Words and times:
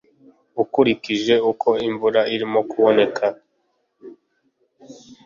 akurikije 0.61 1.35
uko 1.51 1.69
imvura 1.87 2.21
irimo 2.33 2.59
kuboneka 2.69 3.25